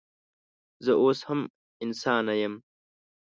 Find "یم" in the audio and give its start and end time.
2.41-2.53